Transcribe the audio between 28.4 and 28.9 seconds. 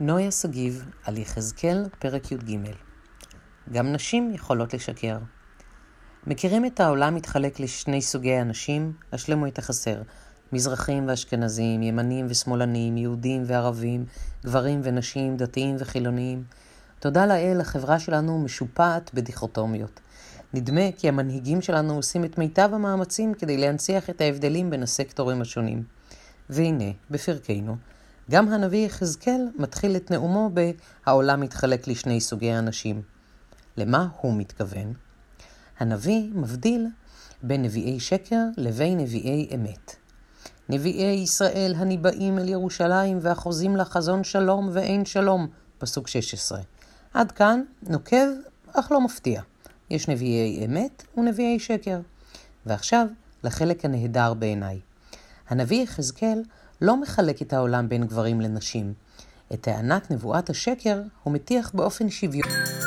הנביא